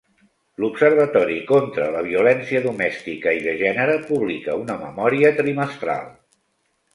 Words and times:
L'Observatori 0.61 1.35
contra 1.51 1.89
la 1.95 2.01
Violència 2.07 2.61
Domèstica 2.63 3.35
i 3.41 3.43
de 3.49 3.53
Gènere 3.61 3.99
publica 4.09 4.57
una 4.63 4.79
memòria 4.87 5.33
trimestral. 5.43 6.11